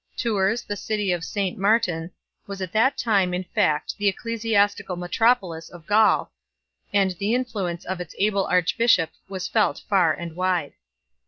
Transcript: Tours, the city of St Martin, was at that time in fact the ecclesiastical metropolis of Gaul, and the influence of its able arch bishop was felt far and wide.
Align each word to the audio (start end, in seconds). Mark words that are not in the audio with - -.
Tours, 0.17 0.63
the 0.63 0.75
city 0.75 1.11
of 1.11 1.23
St 1.23 1.59
Martin, 1.59 2.09
was 2.47 2.59
at 2.59 2.71
that 2.73 2.97
time 2.97 3.35
in 3.35 3.43
fact 3.43 3.95
the 3.99 4.07
ecclesiastical 4.07 4.95
metropolis 4.95 5.69
of 5.69 5.85
Gaul, 5.85 6.31
and 6.91 7.11
the 7.19 7.35
influence 7.35 7.85
of 7.85 8.01
its 8.01 8.15
able 8.17 8.47
arch 8.47 8.79
bishop 8.79 9.11
was 9.29 9.47
felt 9.47 9.83
far 9.87 10.11
and 10.11 10.35
wide. 10.35 10.73